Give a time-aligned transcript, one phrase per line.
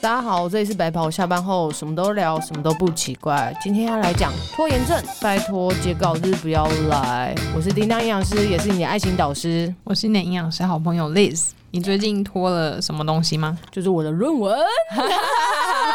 [0.00, 3.56] 大家好，这里是白袍下班后什么都聊，什么都不奇怪。
[3.60, 7.34] 今天要来讲拖延症，拜托截稿日不要来。
[7.56, 9.74] 我是叮当营养师，也是你的爱情导师。
[9.84, 11.50] 我是你的营养师好朋友 Liz。
[11.72, 13.58] 你最近拖了什么东西吗？
[13.70, 14.56] 就是我的论文。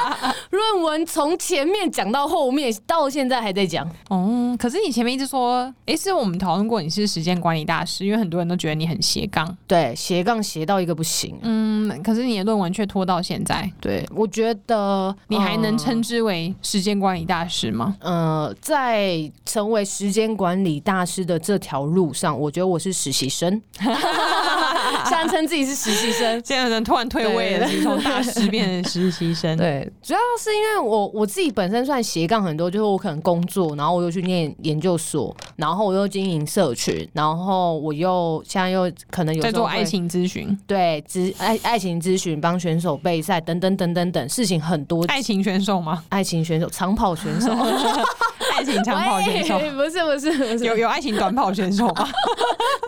[0.52, 3.90] 论文从前面讲到后面，到现在还在讲。
[4.10, 9.58] 哦，可是你前面一直说，哎，是我们讨论过你是时间管理大师，因为很多人都觉得你很斜杠。
[9.68, 11.38] 对，斜杠斜到一个不行。
[11.42, 13.70] 嗯，可是你的论文却拖到现在。
[13.80, 17.96] 对，我觉得你还能称之为时间管理大师吗？
[18.00, 23.62] 呃，在成为时间管理大师的这条路上，我觉得我是实习生。
[25.12, 29.58] 现在称自己是实习生， 现在人突然退位了，从大师变成实习生。
[29.58, 45.04] 对，主要是因为我我自己本身算斜杠很多，就是我可能工作，然后我又去念研究所，然后我又经营社群，然后我又现在又可能有在做爱情咨询，对，咨爱爱情咨询，帮选手备赛等等等等等事情很多。
[45.08, 46.02] 爱情选手吗？
[46.08, 47.52] 爱情选手，长跑选手。
[48.54, 52.08] 爱情长跑选手 不是不是不是有有爱情短跑选手吗？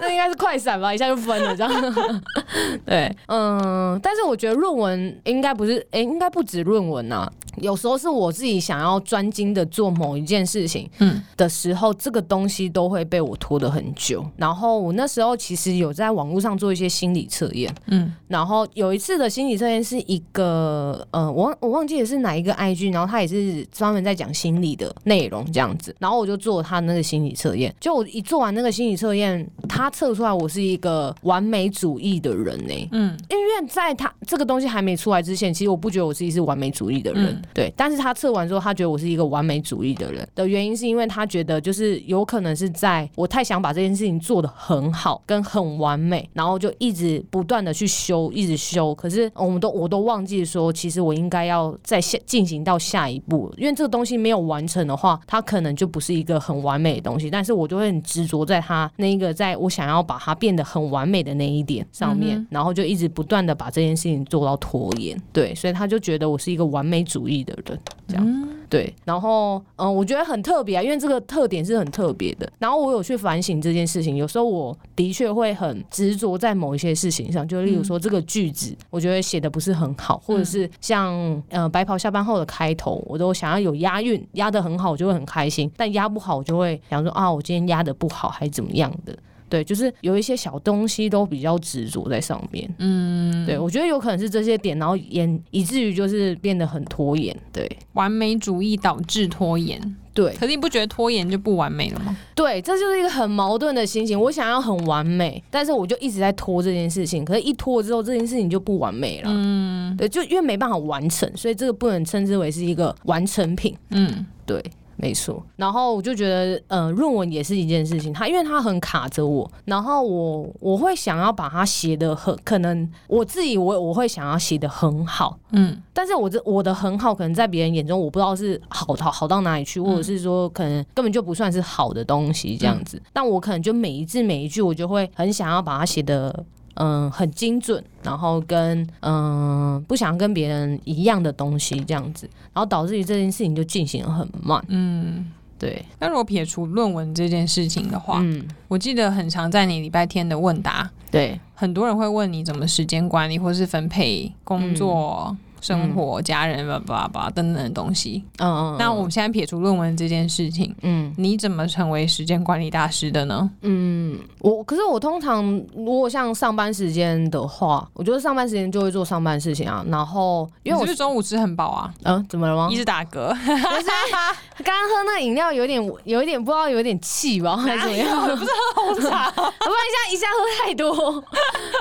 [0.04, 2.22] 那应该是快闪吧，一下就分了这样。
[2.86, 7.32] 对，嗯，但是我觉得论文应该不是，哎、欸，应该不止论文呐、啊。
[7.58, 14.26] 有时候是我自己想要专精的做某一件事情，嗯的时候，这个东西都会被我拖得很久。
[14.38, 25.96] 然后我那时候其实有在网络上做一些心理测验，嗯，然后有一次的心理测验是一个，呃，我我忘记的是哪一个 IG，然后他也是专门在讲心理的内容这样子。
[26.00, 37.26] 然后我就做他那个心理测验，就我一做完那个心理测验，他测出来我是一个完美主义的人呢、欸，嗯，因为在他这个东西还没出来之前，其实我不觉得我自己是完美主义的人。
[37.26, 48.96] 嗯对，但是他测完之后，他觉得我是一个完美主义的人的原因，是因为他觉得就是有可能是在我太想把这件事情做得很好，跟很完美，然后就一直不断的去修，一直修。
[48.96, 57.30] 可是我们都我都忘记说，其实我应该要再下进行到下一步，因为这个东西没有完成的话，它可能就不是一个很完美的东西。
[57.30, 65.16] 但是我就会很执着在他那一个，在我想要把它变得很完美的那一点上面，嗯、然后就一直不断的把这件事情做到拖延。
[65.32, 67.34] 对，所以他就觉得我是一个完美主义。
[67.44, 72.48] 的人这样、嗯、对，然后嗯、呃，我觉得很特别啊，因为这个特点是很特别的。
[72.60, 81.12] 然后我有去反省这件事情，有时候我的确会很执着在某一些事情上，就例如说这个句子，我觉得写的不是很好，或者是像
[81.50, 89.18] 呃白袍下班后的开头，我都想要有押韵，押的很好，我就会很开心；但押不好，我就会想说啊，我今天押的不好，还怎么样的。
[89.54, 92.68] 对，就是有一些小东西都比较执着在上面。
[92.80, 97.38] 嗯，对，我觉得有可能是这些点，然后也以至于就是变得很拖延。
[97.52, 99.80] 对，完美主义导致拖延。
[100.12, 102.18] 对，可是你不觉得拖延就不完美了吗？
[102.34, 104.20] 对，这就是一个很矛盾的心情。
[104.20, 107.24] 我想要很完美，但是我就一直在拖这件事情。
[107.24, 109.30] 可是，一拖之后，这件事情就不完美了。
[109.32, 113.78] 嗯，对，就因为没办法完成，所以这个不能称之为是一个完成品。
[113.92, 114.64] 嗯，对。
[114.96, 136.46] 没错，然后我就觉得，呃，论文也是一件事情，它因为它很卡着我，然后我我会想要把它写的很，可能我自己我我会想要写的很好，嗯，但是我这我的很好，可能在别人眼中我不知道是好到好到哪里去，或者是说可能根本就不算是好的东西这样子，嗯，但我可能就每一字每一句，我就会很想要把它写得。
[136.76, 144.64] 嗯，很精准，然后跟嗯不想跟别人一样的东西这样子，然后导致于这件事情就进行得很慢。
[144.68, 145.86] 嗯，对。
[146.00, 155.36] 那如果撇除论文这件事情的话，嗯，我记得很常在你礼拜天的问答，对，很多人会问你怎么时间管理，或是分配工作。
[155.64, 158.24] 嗯生活、嗯、家人、吧吧吧等等的东西。
[158.40, 158.76] 嗯嗯。
[158.78, 163.50] 那我们现在撇除论文这件事情，嗯，你怎么成为时间管理大师的呢？
[163.62, 165.44] 嗯，我可是我通常
[165.76, 169.84] 如果像上班时间的话，我觉得上班时间就会做上班事情啊。
[169.90, 171.94] 然后因为我是中午吃很饱啊。
[172.04, 172.68] 嗯，怎么了吗？
[172.72, 173.34] 一直打嗝。
[174.64, 178.22] 刚刚喝那个饮料有点有一点不知道有点气吧，还是怎么样？
[178.38, 180.94] 不是喝红茶，我不 然一下一下喝太多，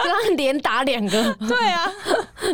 [0.04, 1.34] 刚刚连打两个。
[1.46, 1.90] 对啊，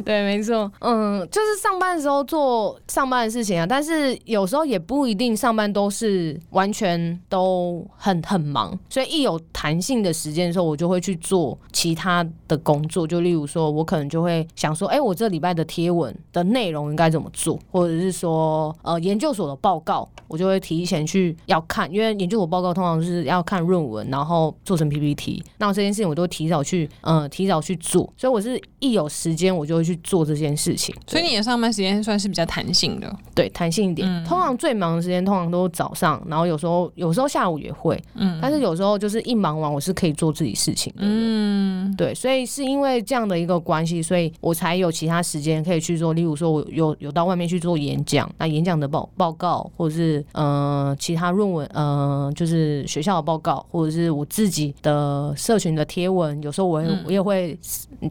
[0.05, 1.18] 对，没错，嗯。
[1.27, 13.07] 就是上班的时候做上班的事情啊，但是有时候也不一定上班都是完全都很很忙，所以一有弹性的时间的时候，我就会去做其他的工作。
[13.07, 28.13] 就例如说，我可能就会想说，哎、我这礼拜的贴文的内容应该怎么做，或者是说，呃，研究所的报告，我就会提前去要看，因为研究所报告通常是要看论文，然后做成 PPT，那这件事情我都提早去，呃，提早去做。
[28.17, 30.95] 所以我是一有时间我就会去做这件事情。
[31.09, 34.07] 所以你的上班时间算是比较弹性的，对，弹性一点。
[34.09, 57.59] 嗯、通常最忙的时间通常都是早上，然后有时候有时候下午也会，嗯，但是有时候就是一忙完，我是可以做自己事情的，嗯，对，所以是因为这样的一个关系，所以我才有其他时间可以去做，例如说我有有到外面去做演讲，那演讲的报报告，或者是呃其他论文，呃就是学校的报告，或者是我自己的社群的贴文，有时候我也、嗯、我也会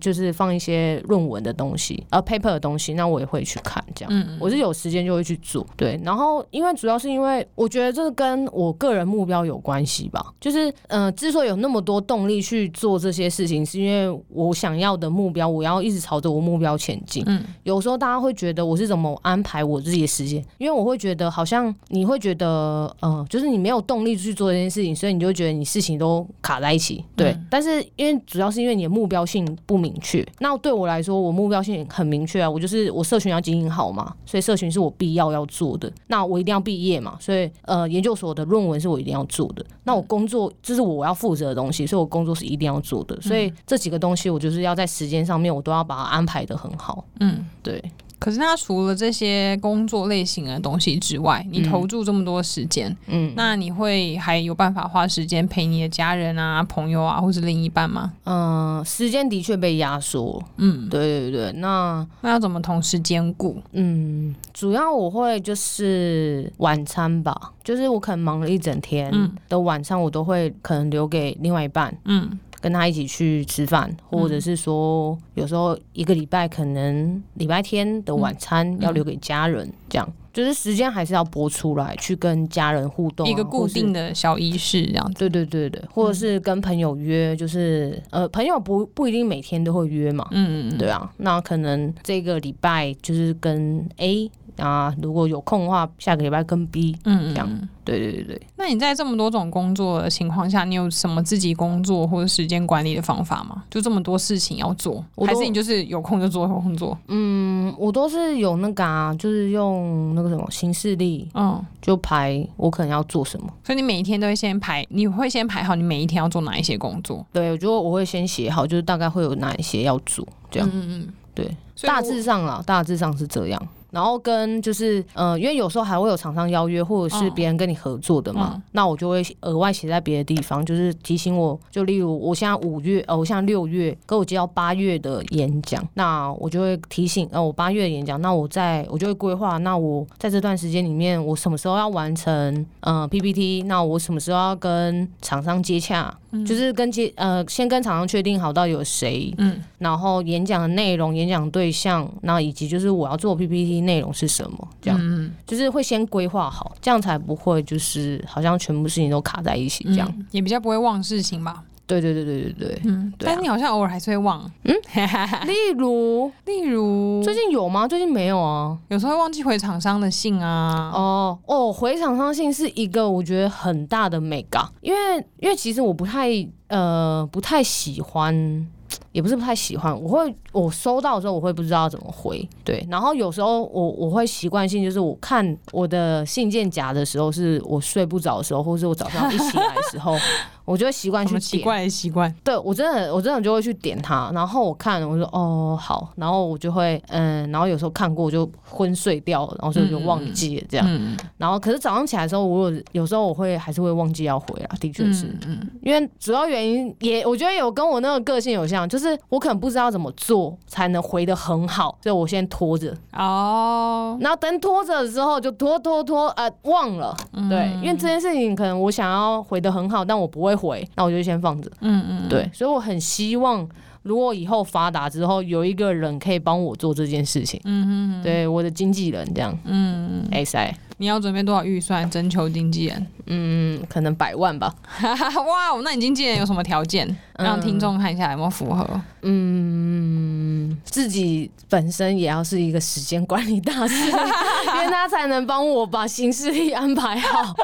[0.02, 47.83] 就是放一些论文的东西，呃 paper 的东西，那我也会去看，这样，嗯，我是有时间就会去做，对，然后因为主要是因为我觉得这跟我个人目标有关系吧，就是呃之所以有那么多动力去做这些事情，是因为我想要的目标，我要一直朝着我目标前进，嗯，有时候大家会觉得我是怎么安排我自己的时间，因为我会觉得好像你会觉得呃就是你没有动力去做这件事情，所以你就会觉得你事情都卡在一起，对，嗯、但是因为主要是因为你的目标性不明确，那对我来说，我目标性很明确啊，我就是我社群要经营好嘛，所以社群是我必要要做的，那我一定要毕业嘛，所以呃研究所的论文是我一定要做的，那我工作这是我要负责的东西，所以我工作是一定要做的，所以这几个东西我就是要在时间上面我都要把它安排的很好，嗯，对。
[48.19, 58.14] 可是，他除了这些工作类型的东西之外，你投注这么多时间，嗯，那你会还有办法花时间陪你的家人啊、朋友啊，或是另一半吗？
[58.25, 61.52] 嗯，时间的确被压缩，嗯，对对对。
[61.54, 63.62] 那那要怎么同时兼顾？
[63.74, 69.13] 嗯，主要我会就是晚餐吧，就是我可能忙了一整天
[69.48, 72.40] 的晚餐，我都会可能留给另外一半，嗯。
[72.59, 85.19] 跟他一起去吃饭，或者是说，有时候一个礼拜可能礼拜天的晚餐要留给家人，这样就是时间还是要拨出来去跟家人互动，一个固定的小仪式这样子。
[85.19, 94.30] 对对对对，或者是跟朋友约，就是呃，朋友不不一定每天都会约嘛，嗯嗯，对啊，那可能这个礼拜就是跟 A。
[94.57, 98.42] 啊，如果有空的话，下个礼拜跟 B，嗯，这样，对对对对。
[98.56, 103.63] 那你在这么多种工作的情况下，你有什么自己工作或者时间管理的方法吗？
[103.69, 106.98] 就这么多事情要做，还是你就是有空就做有空做？
[107.07, 113.48] 嗯，我都是有那个啊，就是用那个什么行事历，嗯，就排我可能要做什么。
[113.63, 117.25] 所以你每一天都会先排，你会先排好你每一天要做哪一些工作？
[117.31, 123.68] 对，我觉得我会先写好，就是大概会有哪一些要做，这样，嗯嗯，对，大致上啊，大致上是这样。
[123.92, 131.57] 然后跟就是呃，因为有时候还会有厂商邀约，或者是别人跟你合作的嘛，嗯、那我就会额外写在别的地方，就是提醒我。
[131.72, 153.77] 就例如我现在五月，呃，我现在六月，跟我接到八月的演讲，那我就会提醒，呃，我八月的演讲，那我在我就会规划，那我在这段时间里面，我什么时候要完成呃 PPT，那我什么时候要跟厂商接洽，嗯、就是跟接呃先跟厂商确定好到底有谁，嗯，然后演讲的内容、演讲对象，那以及就是我要做 PPT。
[153.88, 154.68] 内容是什么？
[154.81, 161.63] 这样，嗯、就是会先规划好，这样才不会就是好像全部事情都卡在一起，这样、嗯、也比较不会忘事情吧？
[161.88, 164.75] 对对对对对对，嗯，对啊、但你好像偶尔还是会忘，嗯，
[165.48, 166.30] 例如？
[166.45, 167.22] 例如？
[167.24, 167.88] 最近有吗？
[167.88, 175.00] 最近没有啊，有时候会忘记回厂商的信啊，哦哦，回厂商信是一个我觉得很大的美感，因为
[175.39, 176.30] 因为其实我不太
[176.68, 178.68] 呃不太喜欢。
[179.12, 190.18] 也不是不太喜欢，我会我收到的时候我会不知道怎么回，对，然后有时候我我会习惯性就是我看我的信件夹的时候是我睡不着的时候，或者是我早上一起来的时候。
[190.68, 192.30] 我就会习惯去点，奇怪的习惯。
[192.44, 200.86] 对，我真的，我真的就会去点它，然后我看，我说哦好，然后我就会嗯，然后有时候看过我就昏睡掉了，然后所以就忘记了这样。
[200.86, 220.58] 嗯嗯、然后可是早上起来的时候，我有有时候我会还是会忘记要回啊，的确是，嗯，嗯因为主要原因也我觉得有跟我那个个性有像，就是我可能不知道怎么做才能回得很好，所以我先拖着哦，然后等拖着的时候就拖拖拖啊、呃、忘了，嗯、对，因为这件事情可能我想要回得很好，但我不会。
[220.58, 221.70] 回，那我就先放着。
[221.82, 223.70] 嗯嗯，对，所以我很希望，
[224.01, 227.62] 如果以后发达之后，有一个人可以帮我做这件事情。
[227.63, 229.56] 嗯嗯，对，我的经纪人这样。
[229.66, 233.08] 嗯嗯，哎塞，你要准备多少预算征求经纪人？
[233.27, 234.74] 嗯，可能百万吧。
[235.01, 237.16] 哇，那你经纪人有什么条件？
[237.38, 239.01] 让听众看一下有没有符合？
[239.22, 247.56] 嗯，自己本身也要是一个时间管理大师， 因为他才能帮我把行事历安排好。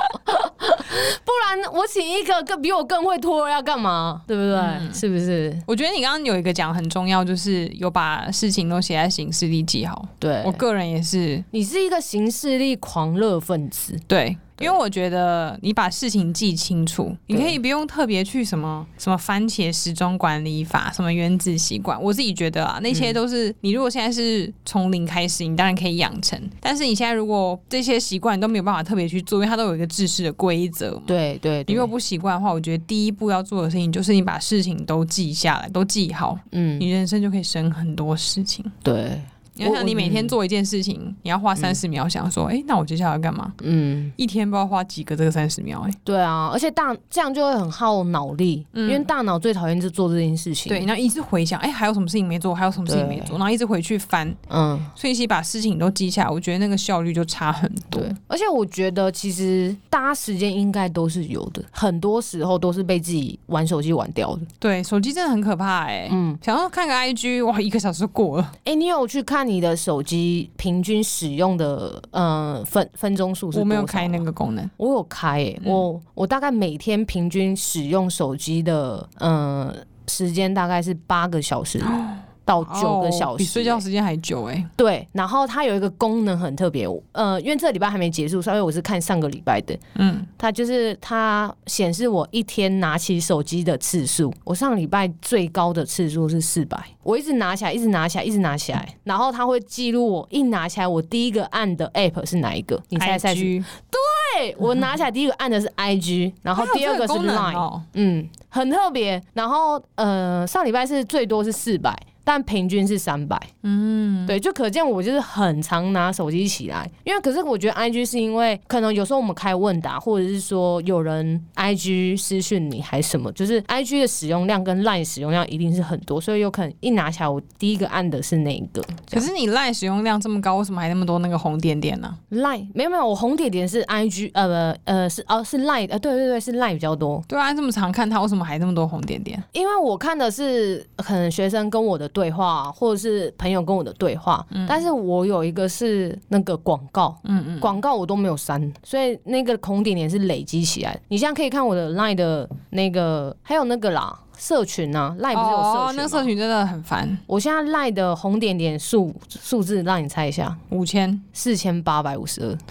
[1.26, 4.22] 不然我请一个更比我更会拖要干嘛？
[4.28, 4.58] 对不对？
[4.60, 5.56] 嗯、是不是？
[5.68, 10.08] 我觉得你刚刚有一个讲很重要，就是有把事情都写在行事历记好。
[10.20, 11.44] 对，我个人也是。
[11.52, 14.00] 你是一个行事历狂热分子。
[14.08, 14.38] 对。
[14.64, 22.02] 因为我觉得你把事情记清楚，你可以不用特别去什么什么番茄时钟管理法，什么原子习惯。
[22.02, 26.40] 我自己觉得啊，那些都是你如果现在是从零开始，你当然可以养成。
[26.60, 31.02] 但是你现在如果这些习惯都没有办法特别去做，因为它都有一个制式的规则。
[31.06, 36.38] 对对，你如果不习惯的话，我觉得第一步要做的事情就是你把事情都记下来，都记好。
[36.52, 38.64] 嗯，你人生就可以省很多事情。
[38.84, 39.22] 对。
[39.56, 43.54] 你要想你每天做一件事情，嗯、你要花三十秒想说，哎、那我接下来要干嘛？
[43.62, 50.70] 嗯，一天不知道花几个这个三十秒、欸，哎，对啊，而且大这样就会很耗脑力，嗯、因为大脑最讨厌就做这件事情。
[50.70, 52.54] 对，然后一直回想，哎、欸，还有什么事情没做？
[52.54, 53.38] 还有什么事情没做？
[53.38, 58.02] 然后一直回去翻，嗯，所以其实把事情都记下来，我觉得那个效率就差很多。
[58.02, 64.42] 对，而且我觉得其实大家时间应该都是有的，很多时候都是被自己玩手机玩掉的。
[64.60, 68.52] 对，手机真的很可怕、欸，哎，嗯，想要看个 IG，哇，一个小时就过了。
[68.60, 70.50] 哎、欸，你有去看你的手机？
[70.58, 79.74] 平均使用的呃分分钟数是没有开那个功能，我有开诶、欸，嗯、我我大概每天平均使用手机的呃
[80.08, 81.84] 时间大概是八个小时。
[82.46, 84.66] 到九个小时、欸，比睡觉时间还久哎、欸。
[84.76, 89.78] 对，然后它有一个功能很特别，呃，因为这个礼拜还没结束，所以我是看上个礼拜的。
[89.96, 102.82] 嗯，它就是它显示我一天拿起手机的次数，我上礼拜最高的次数是四百，我一直拿起来，一直拿起来，一直拿起来，然后它会记录我一拿起来，我第一个按的 app 是哪一个？
[102.90, 109.22] 你猜猜对，我拿起来第一个按的是 IG，然后第二个是 Line，、哦、嗯，很特别。
[109.34, 111.96] 然后呃，上礼拜是最多是四百。
[112.24, 128.82] 但平均是三百，嗯，对，就可见我就是很常拿手机起来，因为可是我觉得 I G 是因为可能有时候我们开问答，或者是说有人 I G 私讯你还什么，就是 I G 的使用量跟 Line 使用量一定是很多，所以有可能一拿起来我第一个按的是那一个。
[129.12, 137.22] 可是你 Line 使用量这么高，为什么还那么多那个红点点呢？Line 没有没有，我红点点是 I G 呃呃是哦是 Line 呃对对对是 Line 比较多。
[137.28, 139.44] 对啊，这么常看它，为什么还那么多红点点？
[139.52, 142.10] 因为我看的是可能学生跟我的。
[142.14, 150.98] 对话，或者是朋友跟我的对话，嗯、但是我有一个是那个广告，嗯嗯，广告我都没有删，所以那个红点点是累积起来。
[151.10, 157.18] 你现在可以看我的 Line 的那个，还有那个啦，社群啊，Line 不是有社群那个社群真的很烦。
[157.28, 162.58] 我现在 Line 的红点点数数字，让你猜一下，五千四千八百五十二。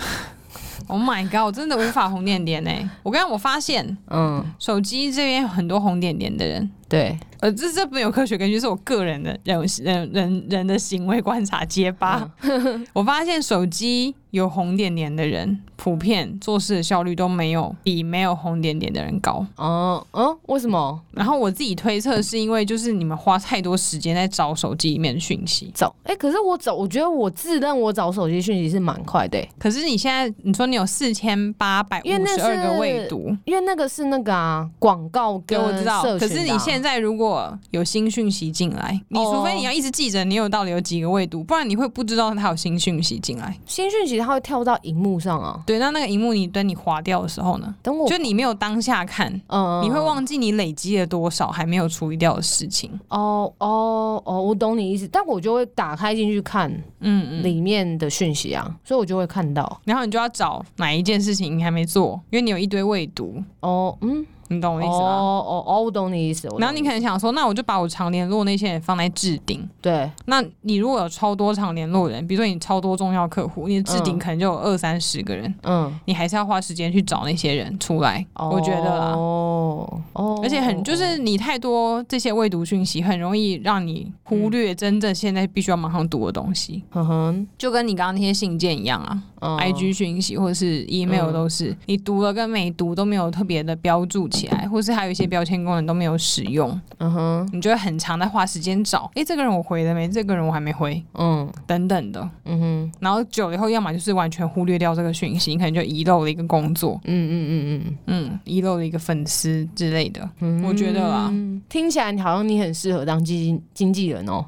[0.88, 1.46] Oh my god！
[1.46, 2.70] 我真的无法红点点呢。
[3.04, 6.68] 我刚刚我发现，嗯，手机这边有很多红点点的人。
[6.92, 12.30] 对，呃，这这没有科学根据，是我个人的人人人人的行为观察结巴。
[12.42, 19.46] 嗯、 我发现手机有红点点的人，普遍做事的效率都没有比没有红点点的人高。
[19.56, 21.00] 哦哦，为什么？
[21.12, 25.70] 然后我自己推测是因为就是你们花太多时间在找手机里面的讯息。
[25.75, 29.49] 找，哎、欸，可是我找，我觉得我自认我找手机讯息是蛮快的、欸。
[29.58, 36.02] 可是你现在你说你有四千八百五十二个未读，因为那个是那个啊广告跟我知道。
[36.18, 36.81] 可是你现在。
[36.82, 43.56] 现在如果有新讯息进来，你除非你要一直记着你有到底有几个未读，不然你会不知道它有新讯息进来。
[43.66, 45.62] 新讯息它会跳到荧幕上啊。
[45.64, 47.72] 对，那那个荧幕你等你划掉的时候呢？
[47.84, 52.90] 等我，就你没有当下看，嗯，你会忘记你累积了多少还没有处理掉的事情。
[53.10, 63.40] 哦哦哦，我懂你意思，但我就会打开进去看，嗯嗯，里面的讯息啊，所以我就会看到，然后你就要找哪一件事情你还没做，因为你有一堆未读。
[63.60, 64.26] 哦，嗯。
[64.52, 64.97] 你懂我意思吗？
[64.99, 66.49] 哦哦哦，我懂你意思。
[66.59, 69.68] 然后你可能想说，那我就把我常联络那些人放在置顶。
[69.80, 70.11] 对。
[70.26, 75.52] 那你如果有超多常联络人，比如说你超多重要客户，你的置顶可能就有二三十个人。
[75.62, 75.92] 嗯。
[76.04, 78.25] 你还是要花时间去找那些人出来。
[78.35, 79.14] 我觉得啦。
[79.16, 80.00] 哦。
[80.12, 80.40] 哦。
[80.42, 86.82] 而且很就是你太多这些未读讯息，很容易让你忽略真正现在必须要马上读的东西。
[86.92, 87.49] 嗯哼。
[87.59, 89.23] 就跟你刚刚那些信件一样啊。
[89.42, 100.08] IG 讯息或者是 email 都是，你读了跟没读都没有特别的标注起来，或是还有一些标签功能都没有使用，嗯哼，你就会很常在花时间找，哎，这个人我回了没？
[100.08, 107.99] 这个人我还没回，嗯，等等的，嗯哼，然后久了以后，要么就是完全忽略掉这个讯息，你可能就遗漏了一个工作，嗯嗯嗯嗯。
[108.06, 110.28] 嗯，遗漏了一个粉丝之类的，
[110.66, 111.32] 我觉得啊，
[111.68, 114.44] 听起来好像你很适合当经经经纪人哦，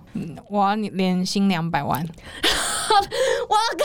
[0.50, 2.06] 哇，你年薪两百万。
[3.48, 3.84] 我靠！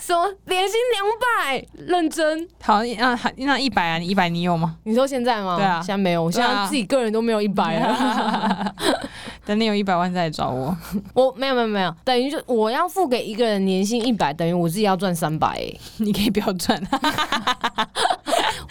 [0.00, 1.66] 什么年薪两百？
[1.86, 2.48] 认真？
[2.62, 3.98] 好，那那一百啊？
[3.98, 4.76] 你一百你有吗？
[4.84, 5.56] 你说现在吗？
[5.56, 8.72] 对啊，现在没有，我现在自己个人都没有一百啊。
[9.44, 10.76] 等你有一百万再来找我。
[11.14, 15.60] 我没有没有没有，等于就我要付给一个人年薪一百，等于我自己要赚三百。
[15.98, 16.80] 你可以不要赚。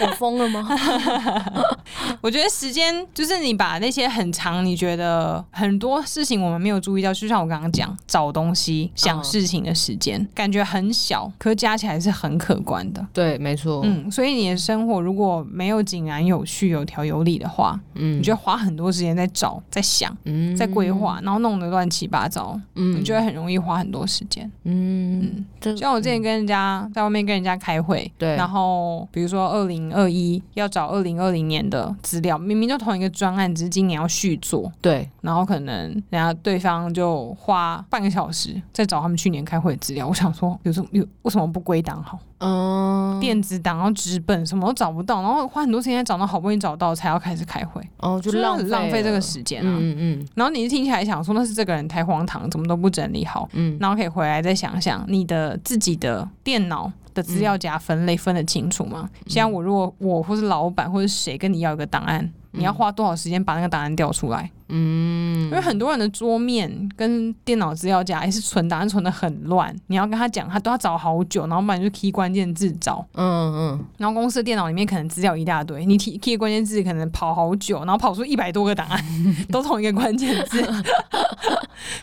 [0.01, 0.67] 我疯了吗？
[2.21, 13.05] 我觉得时间就是你把那些很长，你觉得很多事情我们没有注意到，就像我刚刚讲找东西、想事情的时间，感觉很小，可加起来是很可观的。
[13.13, 13.81] 对，没错。
[13.83, 24.49] 嗯，所以你的生活如果没有井然有序、有条有理的话，嗯，你就花很多时间在找、在想、嗯、在规划，然后弄得乱七八糟，嗯，你就会很容易花很多时间。
[24.65, 42.19] 嗯，就像我之前跟人家在外面跟人家开会，对，然后比如说二零二一要找二零二零年的资料，明明就同一个专案，只是今年要续做，对，然后可能人家对方就花半个小时在找他们去年开会的资料，我想说，有什么有为什么不归档好？
[42.43, 59.09] 嗯，电子档，然后纸本什么都找不到，然后花很多时间找到，好不容易找到才要开始开会，哦，就浪费浪费这个时间啊，嗯嗯，然后你听起来想说那是这个人太荒唐，怎么都不整理好，嗯，然后可以回来再想想你的自己的电脑的资料夹分类分得清楚吗？
[59.27, 62.31] 像、嗯、我如果我或是老板或是谁跟你要一个档案。
[62.53, 64.51] 你要花多少时间把那个档案调出来？
[64.71, 73.05] 嗯，因为很多人的桌面跟电脑资料夹也是存档案存的很乱，你要跟他讲，他都要找好久，然后不然就 key 关键字找。
[73.13, 73.85] 嗯嗯。
[73.97, 79.03] 然后公司的电脑里面可能资料一大堆，你 key key 关键字可能跑好久，然后跑出一百多个档案，
[79.51, 80.61] 都同一个关键字。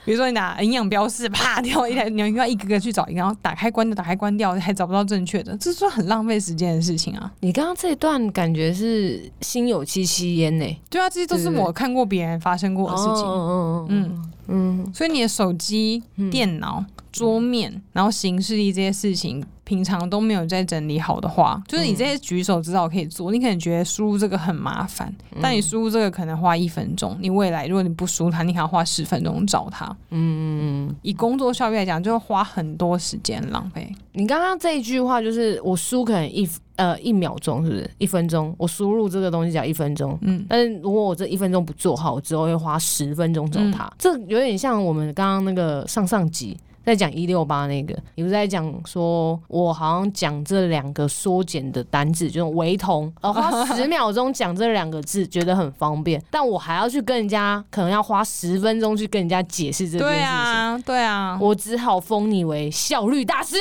[0.05, 7.31] 比如说你拿营养标示，啪掉一台，你要一个个去找然后打开关掉，打开关掉，还找不到正确的，这是说很浪费时间的事情啊。
[7.41, 10.65] 你刚刚这一段感觉是心有戚戚焉呢。
[10.91, 13.25] 对啊，这些都是我看过别人发生过的事情。
[13.25, 19.45] 嗯嗯嗯，所以你的手机、电脑、桌面，然后行事历这些事情。
[19.69, 23.31] 平常都没有在整理好的话，就是你这些举手之劳可以做。
[23.31, 27.15] 嗯、你可能觉得输入这个很麻烦，嗯、但你输入这个可能花一分钟。
[27.21, 29.95] 你未来如果你不输它，你还要花十分钟找它。
[30.09, 33.95] 嗯，以工作效率来讲，就会花很多时间浪费。
[34.13, 38.55] 你刚刚这一句话就是我输可能一呃一秒钟，是不是一分钟？
[38.57, 40.19] 我输入这个东西只要一分钟。
[40.23, 43.85] 嗯，但是如果我这一分钟不做好，我之后会花十分钟找它。
[43.85, 46.57] 嗯、这有点像我们刚刚那个上上集。
[46.89, 60.17] 在讲一六八那个，你不是在讲说，我好像讲这两个缩减的单字，就是微同，呃，花十秒钟讲这两个字，觉得很方便，但我还要去跟人家，可能要花十分钟去跟人家解释这件事情。
[60.17, 63.57] 对啊，对啊，我只好封你为效率大师，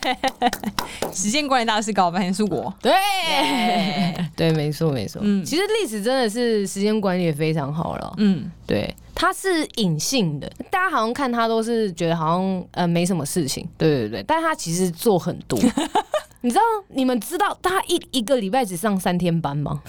[1.12, 2.74] 时间管理大师，搞半天是我。
[2.82, 2.92] 对.
[4.36, 5.22] 对，没错，没错。
[5.24, 8.14] 嗯，其实历史真的是时间管理也非常好了。
[8.18, 8.94] 嗯，对。
[9.18, 15.58] 它是隐性的，大家好像看他都是觉得好像呃没什么事情，对对对，但他其实做很多。
[16.42, 19.82] 你知道你们知道他一一个礼拜只上三天班吗？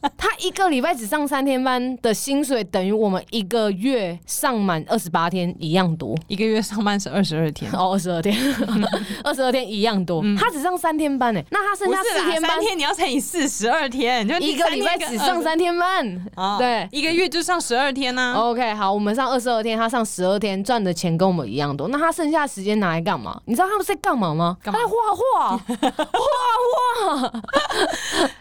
[0.16, 6.16] 他一个礼拜只上三天班的薪水，等于我们一个月上满二十八天一样多。
[6.26, 8.36] 一个月上班是二十二天哦，二十二天，
[9.24, 10.20] 二十二天一样多。
[10.24, 16.26] 嗯、他只上三天班诶，那他剩下四天班，三天你要乘以四十二天，就一个礼拜只上三天班。
[16.36, 18.34] 哦、对，一个月就上十二天呢、啊。
[18.34, 21.88] OK，好，我们上二十二天，他上十二天，赚的钱跟我们一样多。
[21.88, 23.40] 那他剩下的时间拿来干嘛？
[23.46, 24.56] 你知道他们在干嘛吗？
[24.62, 24.78] 干嘛？
[24.78, 26.20] 他在画画， 画
[26.66, 27.32] 画，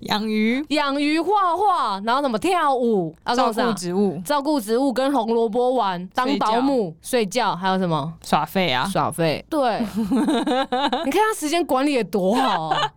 [0.01, 8.85] 养鱼，养鱼，画画，然后什么跳舞，照顾植物，照顾植物，跟红萝卜玩，当保姆，睡觉，还有什么耍废啊？
[8.91, 9.43] 耍废。
[9.49, 9.79] 对，
[11.05, 12.91] 你看他时间管理也多好啊！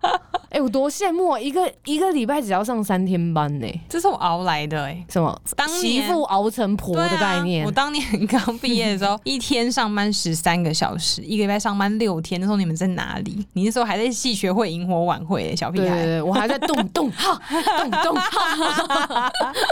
[0.50, 1.38] 哎，我多羡慕啊！
[1.38, 5.04] 一个一个礼拜只要上三天班呢，这是我熬来的哎。
[5.10, 5.38] 什么？
[5.54, 7.66] 当媳妇熬成婆的概念。
[7.66, 12.40] 我当年刚毕业的时候，一天上班十三个小时，一个礼拜上班六天。
[12.40, 13.46] 那时候你们在哪里？
[13.52, 15.88] 你那时候还在戏学会、萤火晚会，小屁孩。
[15.88, 17.38] 对对，我还在动动哈
[17.82, 19.30] 动动哈，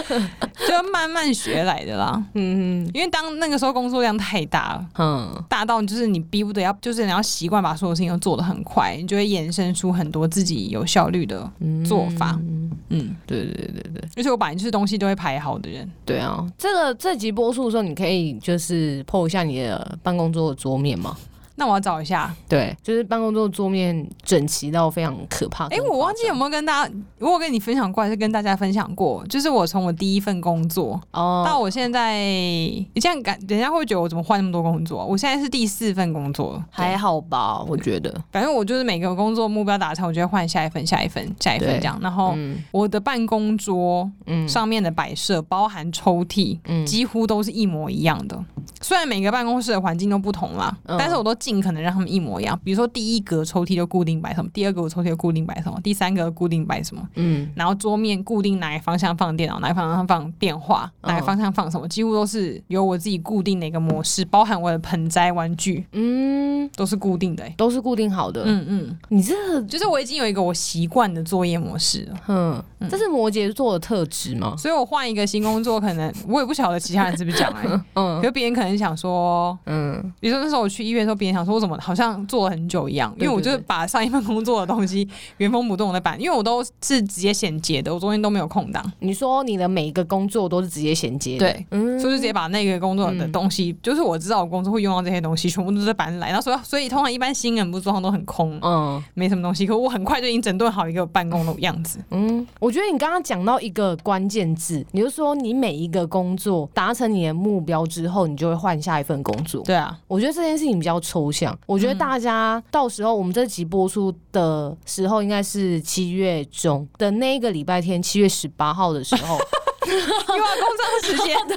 [0.68, 2.22] 就慢慢学来的啦。
[2.34, 10.65] 嗯嗯，因为当那个时候工作量太大了，嗯，大到就是你逼不得要，就是你要习惯把所有事情都做得很快，你就会衍生出很多自己。
[10.68, 11.50] 有效率的
[11.84, 21.16] 做法，嗯，嗯，对对对对对，而且我本来就是东西都会排好的人，对啊，这个这集播出的时候，你可以就是 po 一下你的办公桌的桌面吗？
[21.56, 25.64] 那我要找一下，对，就是办公桌桌面整齐到非常可怕。
[25.68, 29.26] 哎、欸，我忘记有没有跟大家，我有跟你分享过，还是跟大家分享过？
[29.26, 35.04] 就是我从我第一份工作哦，到我现在，你这样感，人家会觉得我怎么换那么多工作？
[35.04, 37.62] 我现在是第四份工作，还好吧？
[37.66, 41.98] 我觉得，反正我就是每个工作目标达成，我就会换下一份、下一份、下一份这样。
[42.02, 42.36] 然后
[42.70, 48.38] 我的办公桌，嗯，上面的摆设，包含抽屉，嗯，几乎都是一模一样的。
[48.86, 52.56] 虽然每个办公室的环境都不同啦，嗯、但是我都尽可能让他们一模一样。
[52.62, 57.02] 比如说，第一格抽屉就固定摆什么，第二格抽屉就固定摆什么，第三格固定摆什么。
[57.16, 68.44] 嗯，然后桌面固定哪个方向放电脑，哪个方向放电话，哪个方向放什么，几乎都是由我自己固定的一个模式，包含我的盆栽玩具，嗯，都是固定的、欸，都是固定好的。
[68.46, 72.16] 嗯嗯，你这就是我已经有一个我习惯的作业模式了。
[72.28, 74.54] 嗯，这是摩羯座的特质吗？
[74.56, 85.08] 所以我换一个新工作，可能我也不晓得其他人是不是讲哎、欸， 嗯，可是别人可能想说，嗯，比如说那时候我去医院的时候，别人想说我怎么好像做了很久一样，因为我就是把上一份工作的东西
[85.38, 88.84] 原封不动的办，因为我都是直接衔接的，我中间都没有空档。
[89.00, 101.98] 你说你的每一个工作都是直接衔接，对，嗯，所以就直接把那个工作的东西，嗯、就是我知道我工作会用到这些东西，全部都是搬来，然后所以所以通常一般新人不是通常都很空，嗯，没什么东西，可我很快就已经整顿好一个办公的样子。
[102.10, 109.62] 嗯，我觉得你刚刚讲到一个关键字，你就说你每一个工作达成你的目标之后，你就会换下一份工作。
[109.62, 111.56] 对啊，我觉得这件事情比较抽象。
[111.66, 119.38] 我觉得大家到时候我们这集播出的时候，应该是七月中的那一个礼拜天，七月十八号的时候。
[119.92, 121.56] 又要工作的时间，对，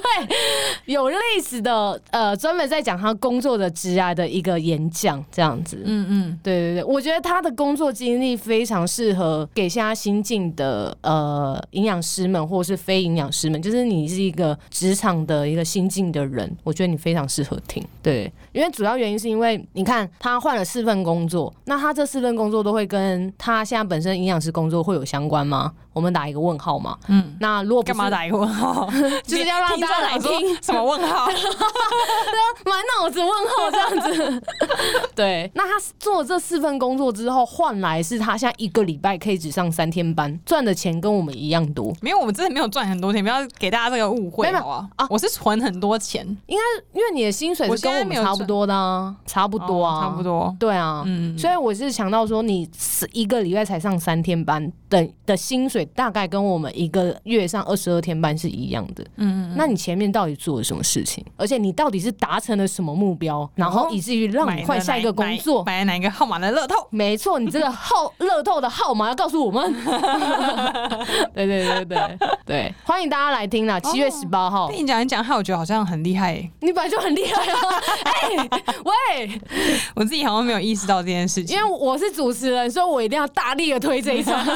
[0.86, 5.82] 有类似的呃，专门在讲他工作的职涯的一个演讲，这样子。
[5.84, 17.84] 嗯嗯，对对对，我觉得他的工作经历非常适合给现在新进的呃营养师们，或是非营养师们，就是你是一个职场的一个新进的人，我觉得你非常适合听。
[18.02, 25.72] 对，因为主要原因是因为你看他换了四份工作，那他这四份工作都会跟他现在本身营养师工作会有相关吗？
[25.92, 26.96] 我们打一个问号嘛。
[27.08, 28.88] 嗯，那如果干嘛打一个问号？
[29.24, 31.26] 就是要让大家来听什么问号？
[32.64, 34.42] 满脑子问号这样子。
[35.14, 41.92] 对，那他做这四份工作之后，换来是他现在一个礼拜可以只上三天班，赚的钱跟我们一样多。
[42.00, 44.88] 没有，我们真的没有赚很多钱，不要给大家这个误会好啊！
[44.96, 50.54] 啊，我是存很多钱，应该因为你的薪水是跟我们差不多的啊，差不多啊，差不多。
[50.58, 55.84] 对啊，嗯，所以我是强调说，你是一个礼拜才上三天班等的薪水。
[55.94, 61.22] 大概跟我们一个月上二十二天班是一样的，嗯，那你前面到底做了什么事情？
[61.36, 66.86] 而且你到底是达成了什么目标，然后以至于让你换下一个工作，买哪一个号码的乐透？
[66.90, 69.74] 没错，你这个号乐透的号码要告诉我们。
[71.34, 73.78] 对对对对对，欢迎大家来听啦！
[73.80, 76.36] 七月十八号，跟你讲一讲，害我觉得好像很厉害。
[76.60, 77.58] 你本来就很厉害啊！
[78.04, 78.48] 哎，
[78.84, 79.40] 喂，
[79.94, 84.40] 我自己好像没有意识到这件事情，因为我是主持人，所以我一定要大力的推这一场。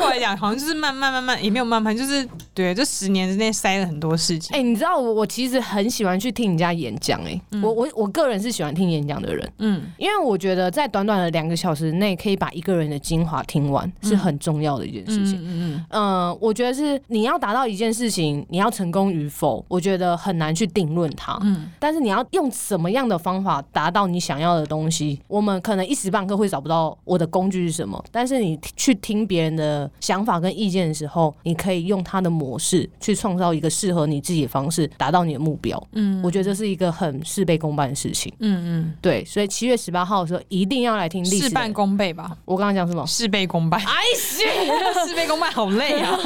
[0.00, 4.54] 对我来讲，好像就是慢慢慢慢，也没有慢慢，就是对，这十年之内塞了很多事情。
[4.56, 15.36] 哎、欸，你知道我我其实很喜欢去听人家演讲，哎，我我我个人是喜欢听演讲的人，嗯，因为我觉得在短短的两个小时内可以把一个人的精华听完，是很重要的一件事情。
[15.42, 21.38] 嗯嗯嗯，呃，我觉得是你要达到一件事情，你要成功与否，我觉得很难去定论它。
[21.42, 29.89] 嗯，但是你要用什么样的方法达到你想要的东西，我们可能一时半刻会找不到我的工具是什么，但是你去听别人的。
[29.98, 35.82] 想法跟意见的时候，你可以用他的模式去创造一个适合你自己的方式，达到你的目标。
[35.92, 38.32] 嗯，我觉得这是一个很事倍功半的事情。
[38.38, 41.48] 嗯嗯，对，所以七月十八号的时候一定要来听历史。
[41.48, 42.36] 事半功倍吧？
[42.44, 43.06] 我刚刚讲什么？
[43.06, 43.80] 事倍功半。
[43.80, 46.18] 哎呀， 事倍功半好累啊。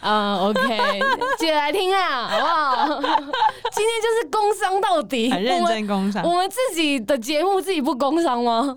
[0.00, 0.78] 嗯， OK，
[1.38, 3.00] 接着来听啊，好不好？
[3.72, 6.22] 今天就是工商到底，很认真工商。
[6.24, 8.74] 我们自己的节目自己不工商吗？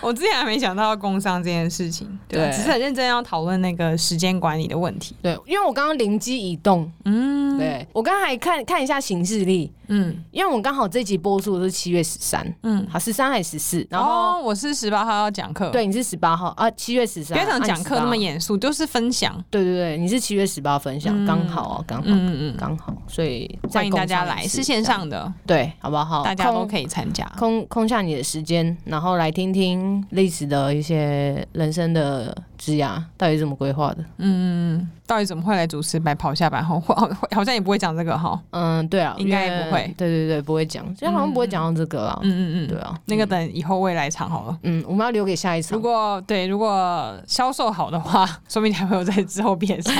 [0.00, 2.08] 我之前还没想到要工商这件事情。
[2.28, 5.14] 对，只是很认真要讨论那个时间管理的问题。
[5.22, 13.86] 对，因为我刚刚灵机一动，嗯，对，我刚刚还看看一下行事历，嗯，因为我刚好这集播出的是七月十三，嗯，好，十三还是十四？
[13.90, 17.36] 然后我是十八号要讲课，对，你是十八号啊，七月十三。
[17.36, 19.34] 别讲讲课那么严肃，就是分享。
[19.50, 26.22] 对对对，你是七月十八分享，刚好啊，刚好，嗯嗯，刚好，所以欢迎大家来，是线上的，对，好不好？
[26.22, 32.36] 大家都可以参加，空空下你的时间，然后来听听历史的一些人生的。
[32.58, 34.04] 呃，职涯到底是怎么规划的？
[34.18, 36.80] 嗯，到底怎么会来主持白跑下班后？
[36.94, 38.38] 好，好像也不会讲这个哈。
[38.50, 39.94] 嗯，对啊，应该也不会。
[39.96, 42.18] 对对对，不会讲，其实好像不会讲到这个啊。
[42.22, 44.58] 嗯嗯嗯，对啊，那个等以后未来场好了。
[44.62, 45.74] 嗯，我们要留给下一次。
[45.74, 49.94] 如果对，如果销售好的话，说明你还会有在之后变场。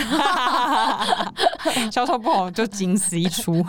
[1.93, 3.65] 销售不好就仅此一出，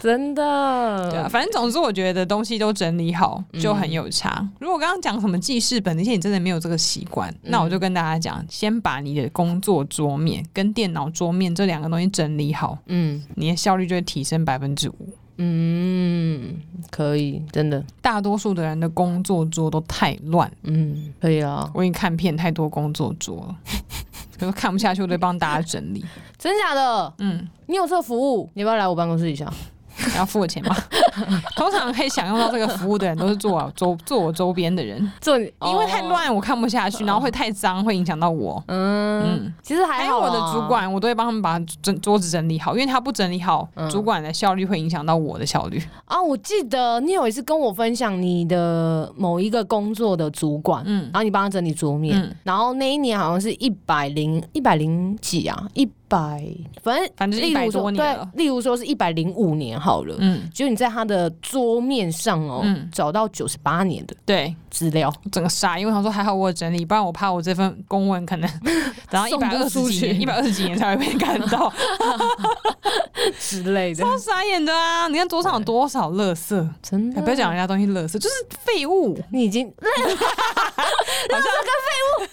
[0.00, 1.10] 真的。
[1.10, 4.38] 对啊，反正总之我觉得东西都整理好就很有差。
[4.40, 15.08] 嗯、如果刚刚讲什么记事本那些，你真的没有这个习惯，嗯、那我就跟大家讲，先把你的工作桌面跟电脑桌面这两个东西整理好，嗯，你的效率就会提升百分之五。
[15.42, 16.54] 嗯，
[16.90, 17.82] 可以，真的。
[18.02, 20.50] 大多数的人的工作桌都太乱。
[20.64, 21.70] 嗯，可以啊。
[21.72, 23.56] 我已经看遍太多工作桌了。
[24.38, 26.04] 可是看不下去，我都帮大家整理。
[26.38, 27.14] 真假的？
[27.18, 29.50] 嗯，你有这个服务，你要不要来我办公室一下？
[30.16, 30.76] 要付我钱吗？
[31.56, 35.10] 通常可以享用到这个服务的人，都是坐我 周坐我周边的人。
[35.20, 38.62] 坐，因为太乱，我看不下去，然后会太脏，会影响到我。
[38.68, 40.20] 嗯嗯，其实还有。
[40.20, 45.82] 我的主管，我都会帮他们把整桌子整理好，因为他不整理好，主管的效率会影响到我的效率。
[46.04, 55.88] 啊，我记得你有一次跟我分享你的某一个工作的主管，嗯，然后你帮他整理桌面，然后那一年好像是一百零一百零几啊，一。
[56.10, 56.44] 百，
[56.82, 58.28] 反正反正一百多年了。
[58.34, 61.09] 对，例如说是一百零五年好了，嗯，就你在他的
[61.42, 64.54] 桌面上哦，嗯，找到九十八年的对。
[64.70, 68.48] 资料，整个傻，因为他说还好我有整理，不然我怕我这份公文可能
[69.10, 71.72] 等到一百二十几年，一百二十几年才会被看到。
[73.40, 75.08] 之类的，超傻眼的啊！
[75.08, 77.20] 你看桌上有多少垃圾，真的。
[77.20, 79.66] 不要讲人家东西垃圾，就是废物，你已经。
[79.68, 79.82] 好
[81.32, 82.28] 像跟废物。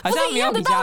[0.02, 0.82] 好像没有比较好，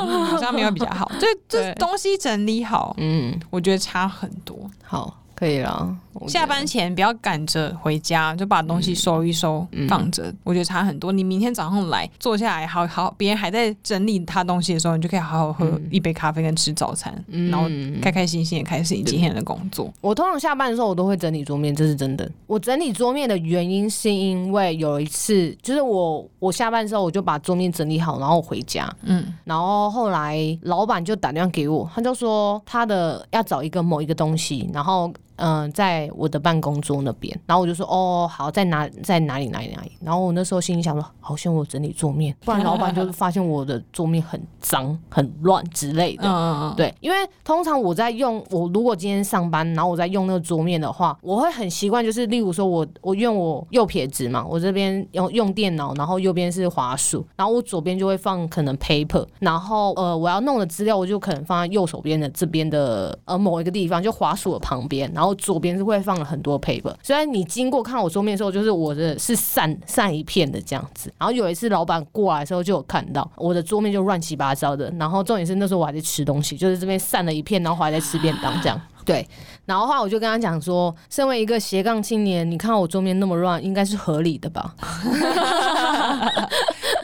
[0.00, 4.68] 嗯、好像没有比较好，就这东西整理好，嗯，我觉得差很多。
[4.82, 5.19] 好。
[5.40, 5.96] 可以了，
[6.28, 10.30] 下班前不要赶着回家，就把东西收一收，嗯、放着。
[10.44, 11.10] 我觉得差很多。
[11.10, 17.66] 你明天早上来坐下来，好好，别人还在整理他东西的时候，你就可以好好喝一杯咖啡跟吃早餐，嗯、然后
[18.02, 19.90] 开开心心的开始你今天的工作。
[20.02, 22.30] 我通常下班的时候，我都会整理桌面，这是真的。
[22.46, 35.10] 我整理桌面的原因是因为有一次，就是我我下班的时候，我就把桌面整理好，然后回家，嗯，然后后来老板就打电话给我，他就说他的要找一个某一个东西，然后。
[35.40, 39.92] 嗯、呃，在我的办公桌那边，然后我就说哦，好，在哪，在哪里，哪里，哪里。
[40.02, 46.28] 然后我那时候心里想说，好像我整理桌面， 不然老板就是发现我的桌面很脏、很乱之类的。
[46.28, 46.74] 嗯嗯嗯。
[46.76, 65.29] 对，因为通常我在用，我如果今天上班，然后我在用那个桌面的话，我会很习惯，就是例如说我我用我右撇子嘛，我这边用用电脑，然后右边是滑鼠，然后我左边就会放可能 paper，然后呃我要弄的资料，我就可能放在右手边的这边的呃某一个地方，就滑鼠的旁边，然后。
[65.34, 71.12] 左边是会放了很多 paper，虽然你经过看我桌面的时候，就是我的是散散一片的这样子。
[71.18, 74.92] 然后有一次老板过来的时候，就有看到我的桌面就乱七八糟的。
[74.98, 78.80] 然后重点是那时候我还在吃东西，就是这边散了一片，然后还在吃便当这样。
[79.04, 79.26] 对，
[79.64, 84.74] 然后后来我就跟他讲说，身为一个斜杠青年，你看我桌面那么乱，应该是合理的吧？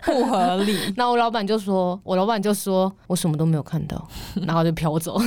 [0.07, 0.79] 不合理。
[0.97, 4.03] 那我老板就说，我老板就说我什么都没有看到，
[4.47, 5.21] 然后就飘走。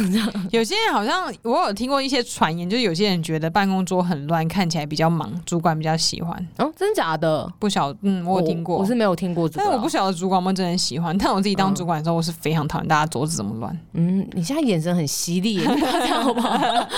[0.52, 6.36] 有些人好像我有听过一些传言，就是有些人觉得办公桌很乱，看起来比较忙，主管比较喜欢。
[6.58, 7.48] 哦，真假的？
[7.60, 11.18] 不晓，嗯，我有听过，我，我是没有听过这个，但是我不晓得主管们真的喜欢。
[11.18, 13.78] 但我自己当主管的时候，我是非常讨厌大家桌子这么乱。
[13.94, 16.58] 嗯，你现在眼神很犀利，这样好不好？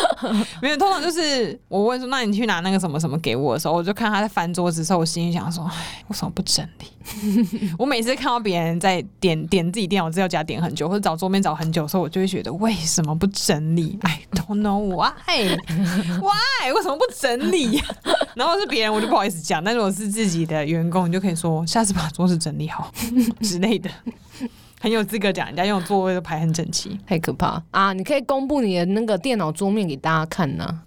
[0.61, 6.85] 没有，通常就是我问说，那你去拿那个什么什么给我的时候，我就看他在翻桌子的时候，我心里想说，哎，为什么不整理？
[7.77, 13.97] 我每次看到别人在点点自己电脑资料夹点很久，或者找桌面找很久的时候，我就会觉得为什么不整理？
[14.03, 17.81] I don't know why，why 为什么不整理？
[18.35, 22.91] 然后是别人我就不好意思讲，但如果是自己的员工，你就可以说下次把桌子整理好
[23.41, 23.89] 之类的，
[24.79, 27.93] 很有资格讲人家用座位都排很整齐，太可怕啊！
[27.93, 30.83] 你可以公布你的那个电脑桌面给大家看呢、啊。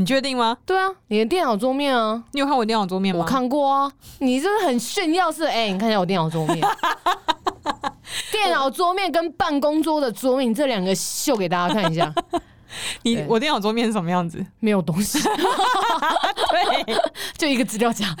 [0.00, 0.56] 你确定吗？
[0.64, 3.20] 对啊，你的电脑桌面啊，你有看我电脑桌面吗？
[3.20, 6.58] 我看过啊，你这是很炫耀是哎、欸，你看一下我电脑桌面，
[8.32, 12.10] 电脑桌面跟办公桌的桌面这两个秀给大家看一下。
[13.02, 14.44] 你我电脑桌面是什么样子？
[14.60, 16.96] 没有东西， 对，
[17.36, 18.14] 就一个资料夹，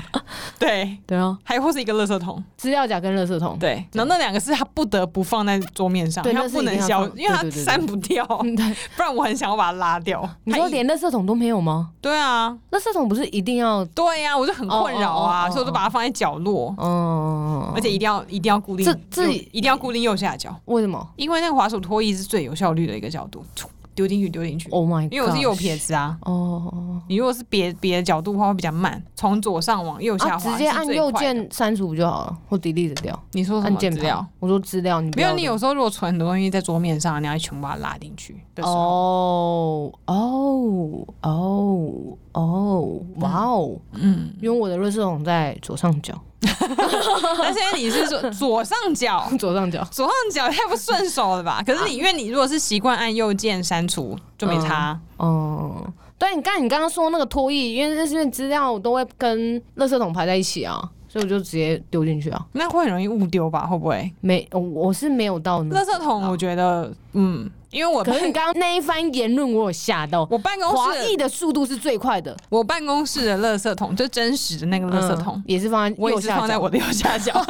[0.58, 0.96] 对。
[1.06, 8.24] 对啊，还或是一个垃圾桶，资料夹跟垃圾桶，对，然后那两个是他不得不放在桌面上，对，他不能消，因为他删不掉，
[8.56, 10.28] 对，不然我很想要把它拉掉。
[10.44, 11.90] 你说连垃圾桶都没有吗？
[12.00, 13.84] 对啊，垃圾桶不是一定要？
[13.86, 21.06] 对呀，我就很困扰啊，所以我就把它放在角落，嗯，而且一定要一定要固定，这自己一定要固定右下角，为什么？
[21.16, 23.44] 因为那个滑鼠拖曳是最有效率的一个角度。
[23.94, 24.68] 丢进去，丢进去。
[24.70, 25.12] Oh my god！
[25.12, 26.18] 因为我是右撇子啊。
[26.22, 26.70] 哦。
[26.72, 27.02] Oh.
[27.06, 29.02] 你如果是别别的角度的话，会比较慢。
[29.14, 33.18] 从左上往右下滑，直接按右键删除就好了，或 delete 掉。
[33.32, 34.26] 你说什么资料？
[34.40, 35.34] 我说资料，你没有。
[35.34, 38.36] 你有时候如果存很多东西在桌面上，你要全部把它拉进去。
[38.62, 43.00] 哦哦哦哦！
[43.16, 43.76] 哇哦！
[43.92, 46.18] 嗯，因为我的垃圾桶在左上角。
[46.44, 49.26] 那现在你是说 左上角？
[49.38, 51.62] 左上角，左上角太不顺手了吧？
[51.66, 54.98] 可是你，因为你如果是习惯按右键删除，就没差。
[55.16, 62.44] 哦、嗯，对，你刚你刚刚说那个拖曳，因为那些资料都会跟垃圾桶排在一起啊，所以我就直接丢进去啊。
[62.52, 63.66] 那会很容易误丢吧？
[63.66, 64.12] 会不会？
[64.20, 66.22] 没，我我是没有到那垃圾桶。
[66.28, 67.50] 我觉得，嗯。
[67.74, 70.24] 因为我可是你刚刚那一番言论，我有吓到。
[70.30, 72.34] 我办公室华裔的速度是最快的。
[72.48, 77.44] 我办公室的垃圾桶，就真实的那个垃圾桶，也是放在，我也是放在我的右下角。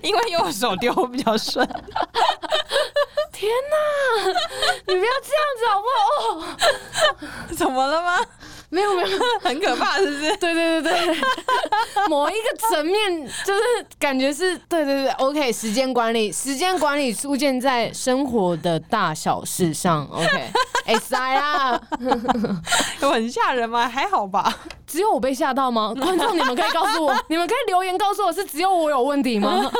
[0.00, 1.66] 因为右手丢比较顺。
[3.32, 3.76] 天哪，
[4.86, 6.06] 你不要这样子好不好？
[6.38, 8.16] 哦， 怎么了吗？
[8.74, 10.36] 没有没有，很可怕，是不是？
[10.38, 11.16] 对对对对，
[12.10, 13.60] 某一个层面就是
[14.00, 21.80] 感觉是，对对对，OK，时间管理，时间管理出现在生活的大小事上，OK，S I 啊，
[23.00, 23.88] 有很吓人吗？
[23.88, 24.52] 还好吧，
[24.88, 25.94] 只有我被吓到吗？
[26.00, 29.70] 观众，你们可以告诉我，你们可以留言告诉我，是只有我有问题吗？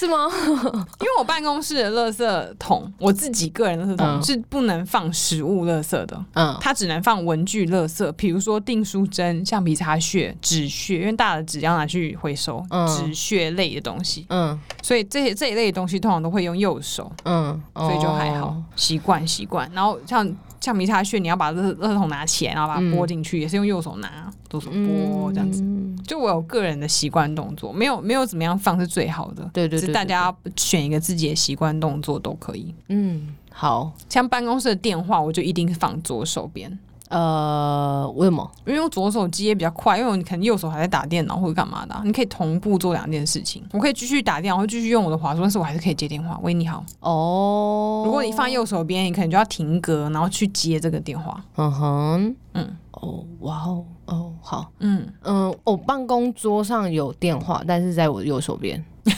[0.00, 0.26] 是吗？
[1.00, 19.70] 因为我办公室的垃圾桶，我自己个人垃圾桶是不能放食物垃圾的，嗯，它只能放文具垃圾，比如说订书针、橡皮擦屑、纸屑，因为大的纸要拿去回收，纸屑类的东西，嗯，所以这些这一类的东西通常都会用右手，嗯，所以就还好，习惯习惯。
[19.74, 20.34] 然后像。
[20.60, 25.62] 橡皮擦屑，你要把垃垃圾桶拿起来，然后把它拨进去，嗯、也是用右手拿，左手拨这样子。
[25.62, 29.42] 嗯、就我有个人的习惯动作，没有没有怎么样放是最好的。
[29.52, 32.74] 对对，对，对，对，是大家选一个自己的习惯动作都可以。
[32.88, 36.78] 嗯，好像办公室的电话，我就一定放左手边。
[37.10, 38.48] 呃，为什么？
[38.64, 43.62] 因为我左手接比较快，因为你可能右手还在打电脑或者干嘛的，啊，你可以同步做两件事情。
[43.72, 46.38] 我可以继续打电脑，或继续用我的滑鼠，但是我还是可以接电话。
[46.42, 46.84] 喂，你好。
[47.00, 48.02] 哦。
[48.06, 51.42] 如果你放右手边，你可能就要停格，然后去接这个电话。
[51.56, 52.36] 嗯哼。
[52.54, 52.76] 嗯。
[52.92, 54.70] 哦，哇哦，哦，好。
[54.78, 58.84] 嗯嗯，我办公桌上有电话，但是在我右手边。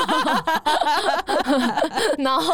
[2.18, 2.52] 然后，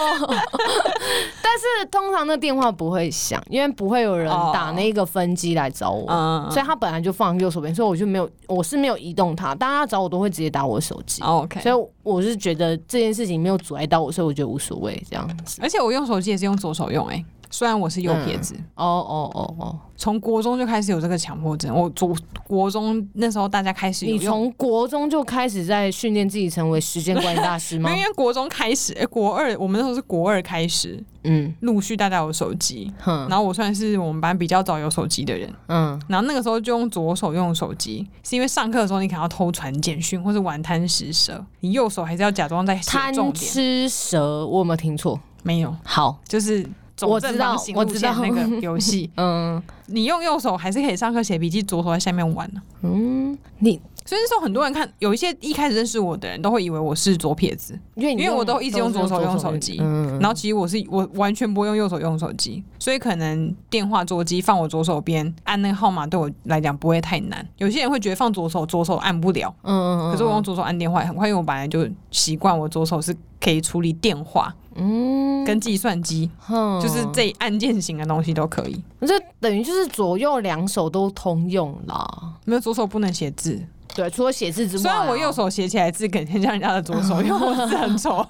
[1.42, 6.52] 但是通常那电话不会响，因为不会有人打那个分机来找我，oh.
[6.52, 9.54] 所以他本来就放右手边，所以我就没有，我是没有移动它。
[9.54, 11.60] 大家找我都会直接打我手机，OK。
[11.60, 15.60] 所以我是觉得这件事情没有阻碍到我，所以我觉得无所谓这样子。
[15.62, 17.24] 而且我用手机也是用左手用，欸，哎。
[17.50, 21.74] 虽然我是右撇子，哦哦哦哦，从国中就开始有这个强迫症。
[21.74, 27.90] 我国国中那时候大家开始，你从国中就开始在训练自己成为时间管理大师吗？
[27.96, 42.76] 因为国中开始，哎，国二我们那时候是国二开始，嗯，陆续大家有手机，然后我算是我们班比较早有手机的人，嗯，然后那个时候就用左手用手机，是因为上课的时候你可能要偷传简讯或是玩贪食蛇，你右手还是要假装在。
[42.86, 45.18] 贪吃蛇，我有没有听错？
[45.42, 46.66] 没有，好，就是。
[47.02, 49.10] 我知道，我知道那个游戏。
[49.16, 52.62] 嗯，你用右手还是可以上课写笔记，左手在下面玩呢。
[52.82, 59.78] 嗯，你所以那时候很多人看，有一些一开始认识我的人都会以为我是左撇子，因为因为我都一直用左手用手机。
[59.80, 67.44] 嗯，然后其实我是我完全不会用右手用手机，所以可能电话座机放我左手边，按那个号码对我来讲不会太难。
[67.58, 69.52] 有些人会觉得放左手左手按不了。
[69.64, 70.12] 嗯嗯嗯。
[70.12, 74.54] 可是我用左手按电话也很快，因为我本来就习惯我左手是可以处理电话。
[74.76, 78.82] 嗯，跟计算机，嗯、就是这按键型的东西都可以。
[79.00, 82.06] 这等于就是左右两手都通用啦。
[82.44, 83.60] 没有左手不能写字，
[83.94, 88.24] 对，除了写字之外，虽然我右手写起来字肯定像人家的左手， 因为我字很丑。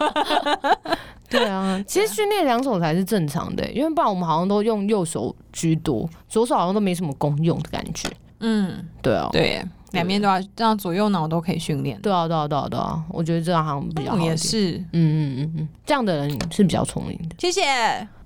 [1.28, 8.08] 对啊，其实训练两手才是正常的，因为不然我们好像都用右手居多，左手好像都没什么功用的感觉。
[8.40, 9.64] 嗯，对啊，对。
[9.92, 11.98] 两边都要，这样左右脑都可以训练。
[12.00, 14.18] 对啊，对啊，对啊，对啊，我觉得这样好像比较好。
[14.18, 17.36] 也是，嗯嗯嗯嗯，这样的人是比较聪明的。
[17.38, 17.62] 谢谢。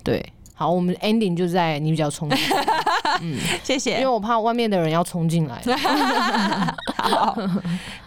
[0.03, 2.39] 对，好，我们 ending 就在你比较聪明。
[3.21, 3.95] 嗯，谢谢。
[3.95, 5.63] 因为我怕外面的人要冲进来。
[6.97, 7.37] 好，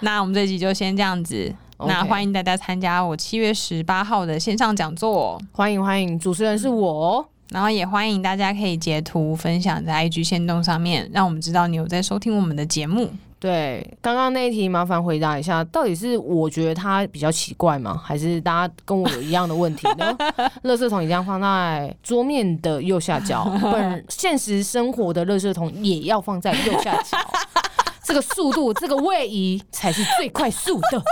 [0.02, 1.54] 那我们这集就先这样子。
[1.86, 5.40] 那欢迎大家参加我七月十八号的线上讲座。
[5.52, 7.24] 欢迎欢迎，主持人是我。
[7.50, 13.12] 然后也欢迎大家可以截图分享在 IG 线动上面，让我们知道你有在收听我们的节目。
[13.44, 18.02] 对，刚刚那一题麻烦回答一下，到底是我觉得它比较奇怪吗？
[18.02, 20.16] 还是大家跟我有一样的问题呢？
[20.64, 27.18] 垃圾桶一定要放在桌面的右下角， 本现实生活的垃圾桶也要放在右下角，
[28.02, 31.04] 这个速度，这个位移才是最快速的。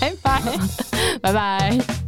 [0.00, 0.40] 拜拜，
[1.20, 2.07] 拜拜。